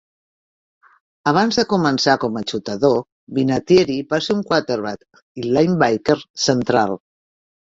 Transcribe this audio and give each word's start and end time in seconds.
Abans 1.31 1.59
de 1.59 1.65
començar 1.73 2.15
com 2.23 2.39
a 2.41 2.43
xutador, 2.51 2.95
Vinatieri 3.41 3.99
va 4.15 4.21
ser 4.29 4.37
quarterback 4.49 5.23
i 5.43 5.47
linebacker 5.53 6.19
central. 6.49 6.99